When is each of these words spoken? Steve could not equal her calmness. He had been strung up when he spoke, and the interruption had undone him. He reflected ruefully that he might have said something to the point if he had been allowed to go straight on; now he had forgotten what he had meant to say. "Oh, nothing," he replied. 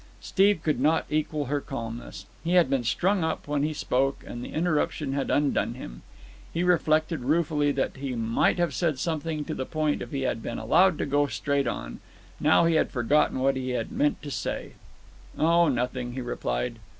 Steve 0.19 0.63
could 0.63 0.79
not 0.79 1.05
equal 1.11 1.45
her 1.45 1.61
calmness. 1.61 2.25
He 2.43 2.53
had 2.53 2.71
been 2.71 2.83
strung 2.83 3.23
up 3.23 3.47
when 3.47 3.61
he 3.61 3.71
spoke, 3.71 4.23
and 4.25 4.43
the 4.43 4.49
interruption 4.51 5.13
had 5.13 5.29
undone 5.29 5.75
him. 5.75 6.01
He 6.51 6.63
reflected 6.63 7.19
ruefully 7.19 7.71
that 7.73 7.97
he 7.97 8.15
might 8.15 8.57
have 8.57 8.73
said 8.73 8.97
something 8.97 9.45
to 9.45 9.53
the 9.53 9.63
point 9.67 10.01
if 10.01 10.09
he 10.09 10.21
had 10.21 10.41
been 10.41 10.57
allowed 10.57 10.97
to 10.97 11.05
go 11.05 11.27
straight 11.27 11.67
on; 11.67 11.99
now 12.39 12.65
he 12.65 12.73
had 12.73 12.89
forgotten 12.89 13.41
what 13.41 13.55
he 13.55 13.69
had 13.77 13.91
meant 13.91 14.23
to 14.23 14.31
say. 14.31 14.71
"Oh, 15.37 15.67
nothing," 15.67 16.13
he 16.13 16.21
replied. 16.21 16.79